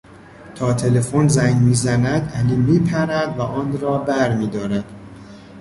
تا 0.55 0.73
تلفن 0.73 1.27
زنگ 1.27 1.55
میزند 1.61 2.31
علی 2.35 2.55
میپرد 2.55 3.37
و 3.37 3.41
آن 3.41 3.79
را 3.81 3.97
بر 3.97 4.35
میدارد. 4.35 4.85